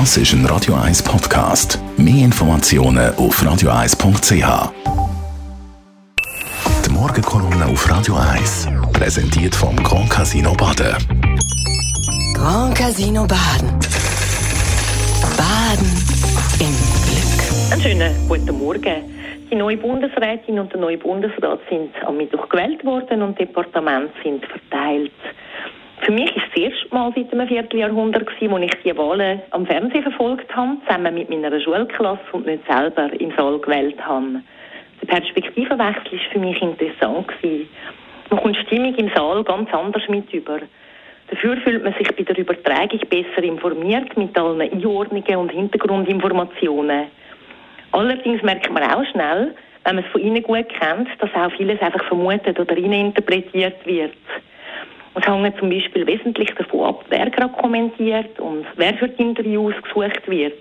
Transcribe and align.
Das 0.00 0.16
ist 0.16 0.32
ein 0.32 0.44
Radio 0.46 0.74
1 0.74 1.04
Podcast. 1.04 1.78
Mehr 1.96 2.24
Informationen 2.24 3.14
auf 3.14 3.40
radio1.ch. 3.40 4.72
Die 6.84 6.90
Morgenkolumne 6.90 7.66
auf 7.66 7.88
Radio 7.88 8.16
1 8.16 8.70
präsentiert 8.92 9.54
vom 9.54 9.76
Grand 9.76 10.10
Casino 10.10 10.52
Baden. 10.54 10.96
Grand 12.34 12.74
Casino 12.74 13.24
Baden. 13.24 13.70
Baden 15.38 15.92
im 16.58 16.74
Glück. 17.06 17.70
Einen 17.70 17.80
schönen 17.80 18.28
guten 18.28 18.58
Morgen. 18.58 19.04
Die 19.48 19.54
neue 19.54 19.76
Bundesrätin 19.76 20.58
und 20.58 20.72
der 20.72 20.80
neue 20.80 20.98
Bundesrat 20.98 21.60
sind 21.70 21.94
am 22.04 22.16
Mittwoch 22.16 22.48
gewählt 22.48 22.84
worden 22.84 23.22
und 23.22 23.38
Departemente 23.38 24.12
sind 24.24 24.44
verteilt. 24.44 25.12
Für 26.04 26.12
mich 26.12 26.36
ist 26.36 26.44
das 26.54 26.62
erste 26.62 26.94
Mal 26.94 27.14
seit 27.16 27.32
einem 27.32 27.48
Vierteljahrhundert, 27.48 28.26
gewesen, 28.26 28.50
wo 28.52 28.58
ich 28.58 28.70
die 28.84 28.94
Wahlen 28.94 29.40
am 29.52 29.64
Fernsehen 29.64 30.02
verfolgt 30.02 30.54
habe, 30.54 30.76
zusammen 30.86 31.14
mit 31.14 31.30
meiner 31.30 31.58
Schulklasse 31.58 32.20
und 32.32 32.44
nicht 32.44 32.62
selber 32.70 33.08
im 33.18 33.32
Saal 33.34 33.58
gewählt 33.58 33.96
habe. 34.04 34.42
Der 35.00 35.06
Perspektivenwechsel 35.06 35.78
war 36.12 36.30
für 36.30 36.38
mich 36.38 36.60
interessant. 36.60 37.28
Gewesen. 37.28 37.70
Man 38.28 38.38
kommt 38.38 38.56
Stimmung 38.58 38.94
im 38.96 39.10
Saal 39.14 39.44
ganz 39.44 39.72
anders 39.72 40.02
mit 40.08 40.30
über. 40.34 40.58
Dafür 41.30 41.56
fühlt 41.56 41.82
man 41.82 41.94
sich 41.94 42.14
bei 42.14 42.22
der 42.22 42.36
Übertragung 42.36 43.00
besser 43.08 43.42
informiert 43.42 44.14
mit 44.18 44.38
allen 44.38 44.60
Einordnungen 44.60 45.36
und 45.36 45.52
Hintergrundinformationen. 45.52 47.06
Allerdings 47.92 48.42
merkt 48.42 48.70
man 48.70 48.82
auch 48.82 49.06
schnell, 49.10 49.54
wenn 49.84 49.96
man 49.96 50.04
es 50.04 50.10
von 50.10 50.20
innen 50.20 50.42
gut 50.42 50.68
kennt, 50.68 51.08
dass 51.18 51.34
auch 51.34 51.50
vieles 51.56 51.80
einfach 51.80 52.04
vermutet 52.04 52.60
oder 52.60 52.76
interpretiert 52.76 53.86
wird. 53.86 54.12
Es 55.14 55.26
hängt 55.26 55.58
zum 55.58 55.70
Beispiel 55.70 56.06
wesentlich 56.06 56.50
davon 56.54 56.88
ab, 56.88 57.04
wer 57.08 57.30
gerade 57.30 57.52
kommentiert 57.54 58.38
und 58.40 58.66
wer 58.76 58.94
für 58.94 59.08
die 59.08 59.22
Interviews 59.22 59.74
gesucht 59.82 60.28
wird. 60.28 60.60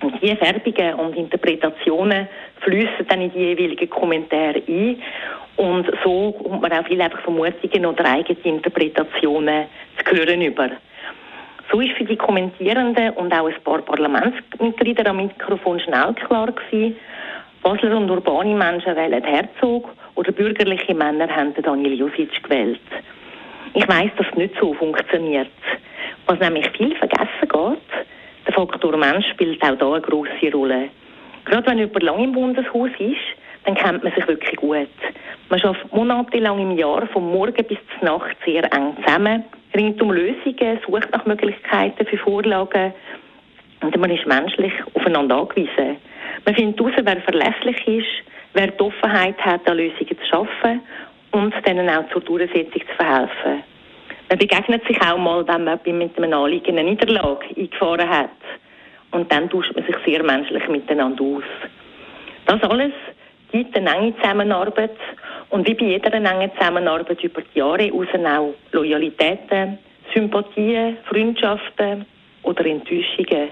Und 0.00 0.20
diese 0.22 0.36
Färbungen 0.36 0.94
und 0.94 1.16
Interpretationen 1.16 2.28
fließen 2.60 3.06
dann 3.08 3.20
in 3.20 3.32
die 3.32 3.38
jeweiligen 3.38 3.88
Kommentare 3.90 4.62
ein. 4.66 5.02
Und 5.56 5.86
so 6.02 6.32
kommt 6.32 6.62
man 6.62 6.72
auch 6.72 6.86
viel 6.86 7.00
einfach 7.00 7.20
Vermutungen 7.20 7.86
oder 7.86 8.04
eigene 8.04 8.38
Interpretationen 8.42 9.66
zu 10.04 10.16
hören 10.16 10.42
über. 10.42 10.70
So 11.70 11.80
ist 11.80 11.92
für 11.92 12.04
die 12.04 12.16
Kommentierenden 12.16 13.10
und 13.10 13.32
auch 13.32 13.46
ein 13.46 13.54
paar 13.64 13.82
Parlamentsmitglieder 13.82 15.08
am 15.10 15.18
Mikrofon 15.18 15.80
schnell 15.80 16.14
klar 16.14 16.50
gewesen, 16.52 16.96
Basler 17.62 17.96
und 17.96 18.10
urbane 18.10 18.54
Menschen 18.54 18.94
wählen 18.94 19.24
Herzog 19.24 19.88
oder 20.16 20.32
bürgerliche 20.32 20.94
Männer 20.94 21.28
haben 21.28 21.54
Daniel 21.62 21.94
Josic 21.94 22.42
gewählt. 22.42 22.80
Ich 23.76 23.88
weiß, 23.88 24.10
dass 24.16 24.26
es 24.30 24.36
nicht 24.36 24.54
so 24.60 24.72
funktioniert. 24.74 25.48
Was 26.26 26.38
nämlich 26.38 26.70
viel 26.70 26.94
vergessen 26.94 27.28
geht, 27.40 28.06
der 28.46 28.54
Faktor 28.54 28.96
Mensch 28.96 29.26
spielt 29.30 29.60
auch 29.64 29.76
da 29.76 29.92
eine 29.92 30.00
grosse 30.00 30.52
Rolle. 30.52 30.90
Gerade 31.44 31.66
wenn 31.66 31.78
jemand 31.78 32.02
lange 32.04 32.24
im 32.24 32.32
Bundeshaus 32.32 32.90
ist, 32.98 33.16
dann 33.64 33.74
kennt 33.74 34.04
man 34.04 34.12
sich 34.12 34.26
wirklich 34.28 34.56
gut. 34.56 34.88
Man 35.48 35.60
arbeitet 35.60 35.92
monatelang 35.92 36.60
im 36.60 36.78
Jahr, 36.78 37.04
vom 37.08 37.32
Morgen 37.32 37.64
bis 37.66 37.78
zur 37.98 38.08
Nacht, 38.08 38.36
sehr 38.46 38.62
eng 38.72 38.96
zusammen, 39.04 39.42
ringt 39.74 40.00
um 40.00 40.12
Lösungen, 40.12 40.78
sucht 40.86 41.10
nach 41.10 41.26
Möglichkeiten 41.26 42.06
für 42.06 42.18
Vorlagen 42.18 42.94
und 43.80 43.96
man 43.98 44.10
ist 44.10 44.26
menschlich 44.26 44.72
aufeinander 44.94 45.36
angewiesen. 45.40 45.96
Man 46.44 46.54
findet 46.54 46.78
heraus, 46.78 46.92
wer 47.02 47.20
verlässlich 47.22 47.88
ist, 47.88 48.24
wer 48.52 48.68
die 48.68 48.80
Offenheit 48.80 49.38
hat, 49.44 49.68
an 49.68 49.78
Lösungen 49.78 50.16
zu 50.16 50.26
schaffen 50.30 50.80
und 51.34 51.52
denen 51.66 51.88
auch 51.90 52.08
zur 52.10 52.22
Durchsetzung 52.22 52.80
zu 52.80 52.94
verhelfen. 52.96 53.64
Man 54.28 54.38
begegnet 54.38 54.86
sich 54.86 55.00
auch 55.02 55.18
mal, 55.18 55.46
wenn 55.46 55.64
man 55.64 55.78
mit 55.84 56.16
einem 56.16 56.32
Anliegen 56.32 56.78
eine 56.78 56.90
Niederlage 56.90 57.46
eingefahren 57.56 58.08
hat. 58.08 58.30
Und 59.10 59.30
dann 59.30 59.50
tauscht 59.50 59.74
man 59.74 59.84
sich 59.84 59.96
sehr 60.06 60.22
menschlich 60.22 60.66
miteinander 60.68 61.22
aus. 61.22 61.42
Das 62.46 62.62
alles 62.62 62.92
gibt 63.52 63.76
eine 63.76 63.94
enge 63.94 64.16
Zusammenarbeit 64.16 64.96
und 65.50 65.66
wie 65.68 65.74
bei 65.74 65.84
jeder 65.84 66.12
engen 66.12 66.50
Zusammenarbeit 66.56 67.22
über 67.22 67.42
die 67.42 67.58
Jahre 67.58 67.82
hinaus 67.82 68.24
auch 68.24 68.54
Loyalitäten, 68.72 69.78
Sympathien, 70.12 70.96
Freundschaften 71.08 72.06
oder 72.42 72.66
Enttäuschungen. 72.66 73.48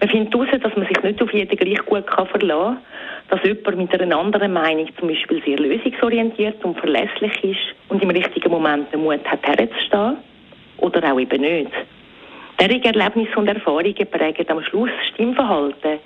Man 0.00 0.08
findet 0.08 0.34
heraus, 0.34 0.48
dass 0.62 0.76
man 0.76 0.86
sich 0.86 1.02
nicht 1.02 1.22
auf 1.22 1.32
jeden 1.32 1.56
gleich 1.56 1.84
gut 1.86 2.04
verlassen 2.08 2.48
kann 2.48 2.78
dass 3.28 3.42
jemand 3.42 3.76
mit 3.76 4.00
einer 4.00 4.18
anderen 4.18 4.52
Meinung 4.52 4.88
zum 4.98 5.08
Beispiel 5.08 5.42
sehr 5.44 5.58
lösungsorientiert 5.58 6.62
und 6.64 6.78
verlässlich 6.78 7.32
ist 7.42 7.74
und 7.88 8.02
im 8.02 8.10
richtigen 8.10 8.50
Moment 8.50 8.92
den 8.92 9.00
Mut 9.00 9.24
hat, 9.24 9.46
herzustehen 9.46 10.18
oder 10.78 11.12
auch 11.12 11.18
eben 11.18 11.40
nicht. 11.40 11.72
Derige 12.60 12.88
Erlebnisse 12.88 13.36
und 13.36 13.48
Erfahrungen 13.48 14.06
prägen 14.10 14.48
am 14.48 14.62
Schluss 14.62 14.90
das 14.98 15.08
Stimmverhalten 15.14 15.98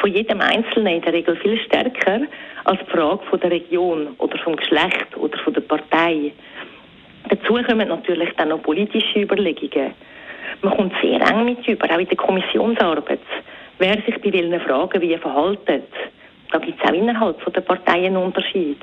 von 0.00 0.12
jedem 0.12 0.40
Einzelnen 0.40 0.96
in 0.96 1.02
der 1.02 1.12
Regel 1.12 1.36
viel 1.36 1.58
stärker 1.60 2.20
als 2.64 2.78
die 2.78 2.90
Frage 2.90 3.24
von 3.28 3.40
der 3.40 3.50
Region 3.50 4.08
oder 4.18 4.38
vom 4.38 4.54
Geschlecht 4.54 5.16
oder 5.16 5.36
von 5.38 5.54
der 5.54 5.62
Partei. 5.62 6.32
Dazu 7.28 7.54
kommen 7.54 7.88
natürlich 7.88 8.30
dann 8.36 8.50
noch 8.50 8.62
politische 8.62 9.22
Überlegungen. 9.22 9.94
Man 10.62 10.76
kommt 10.76 10.92
sehr 11.02 11.20
eng 11.20 11.44
mit 11.44 11.66
über, 11.66 11.90
auch 11.90 11.98
in 11.98 12.08
der 12.08 12.16
Kommissionsarbeit, 12.16 13.20
wer 13.78 13.94
sich 14.02 14.20
bei 14.22 14.32
welchen 14.32 14.60
Fragen 14.60 15.00
wie 15.00 15.16
verhaltet. 15.16 15.90
Da 16.50 16.58
gibt 16.58 16.82
es 16.82 16.88
auch 16.88 16.94
innerhalb 16.94 17.52
der 17.52 17.60
Parteien 17.60 18.16
Unterschied. 18.16 18.80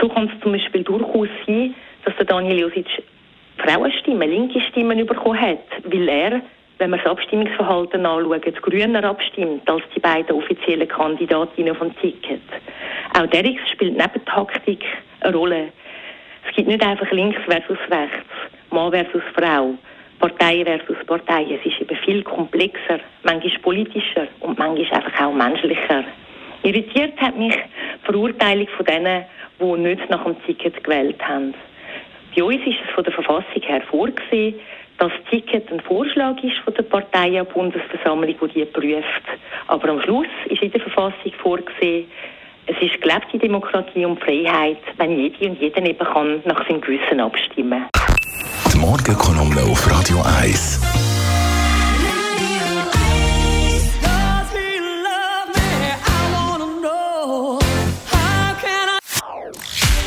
So 0.00 0.08
kann 0.08 0.30
es 0.32 0.40
zum 0.42 0.52
Beispiel 0.52 0.82
durchaus 0.82 1.28
sein, 1.46 1.74
dass 2.04 2.16
der 2.16 2.26
Daniel 2.26 2.60
Josic 2.60 2.86
Frauenstimmen, 3.58 4.30
linke 4.30 4.60
Stimmen 4.60 5.04
bekommen 5.04 5.40
hat, 5.40 5.58
weil 5.84 6.08
er, 6.08 6.40
wenn 6.78 6.90
man 6.90 7.00
das 7.02 7.10
Abstimmungsverhalten 7.10 8.06
anschaut, 8.06 8.62
grüner 8.62 9.02
abstimmt 9.04 9.68
als 9.68 9.82
die 9.94 10.00
beiden 10.00 10.36
offiziellen 10.36 10.86
Kandidatinnen 10.86 11.74
vom 11.74 11.94
Ticket. 12.00 12.40
Auch 13.18 13.26
Derix 13.26 13.60
spielt 13.70 13.96
neben 13.96 14.24
Taktik 14.24 14.84
eine 15.20 15.34
Rolle. 15.34 15.68
Es 16.48 16.54
gibt 16.54 16.68
nicht 16.68 16.84
einfach 16.86 17.10
links 17.10 17.40
versus 17.46 17.78
rechts, 17.90 18.30
Mann 18.70 18.92
versus 18.92 19.22
Frau, 19.34 19.74
Partei 20.18 20.64
versus 20.64 21.04
Partei. 21.06 21.44
Es 21.44 21.64
ist 21.64 21.80
eben 21.80 21.96
viel 22.04 22.22
komplexer, 22.22 23.00
manchmal 23.22 23.58
politischer 23.62 24.26
und 24.40 24.58
manchmal 24.58 25.02
einfach 25.02 25.20
auch 25.26 25.32
menschlicher. 25.32 26.04
Irritiert 26.62 27.20
hat 27.20 27.36
mich 27.36 27.54
die 27.54 28.04
Verurteilung 28.04 28.68
von 28.76 28.86
denen, 28.86 29.24
die 29.60 29.80
nicht 29.80 30.10
nach 30.10 30.24
dem 30.24 30.42
Ticket 30.44 30.82
gewählt 30.82 31.20
haben. 31.26 31.54
Bei 32.36 32.42
uns 32.42 32.66
ist 32.66 32.78
es 32.84 32.94
von 32.94 33.04
der 33.04 33.12
Verfassung 33.12 33.62
her 33.62 33.82
vorgesehen, 33.90 34.54
dass 34.98 35.12
das 35.12 35.30
Ticket 35.30 35.70
ein 35.70 35.80
Vorschlag 35.80 36.42
ist 36.42 36.58
von 36.64 36.74
der 36.74 36.82
Partei 36.82 37.30
der 37.30 37.44
Bundesversammlung, 37.44 38.34
die 38.40 38.48
die 38.48 38.64
prüft. 38.64 39.22
Aber 39.68 39.88
am 39.88 40.02
Schluss 40.02 40.26
ist 40.46 40.62
in 40.62 40.72
der 40.72 40.80
Verfassung 40.80 41.32
vorgesehen, 41.40 42.06
es 42.66 42.76
ist 42.82 43.00
gelebte 43.00 43.38
Demokratie 43.38 44.04
und 44.04 44.20
Freiheit, 44.20 44.78
wenn 44.98 45.18
jede 45.18 45.48
und 45.48 45.60
jeder 45.60 45.82
eben 45.82 45.98
kann 45.98 46.42
nach 46.44 46.66
seinem 46.68 46.80
Gewissen 46.82 47.20
abstimmen. 47.20 47.86
Die 48.72 48.78
Morgenkolumne 48.78 49.62
auf 49.62 49.90
Radio 49.90 50.22
1. 50.22 50.80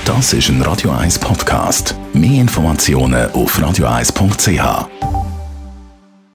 Das 0.05 0.33
ist 0.33 0.49
ein 0.49 0.61
Radio 0.61 0.91
1 0.91 1.19
Podcast. 1.19 1.95
Mehr 2.13 2.41
Informationen 2.41 3.31
auf 3.31 3.57
radio1.ch. 3.57 5.10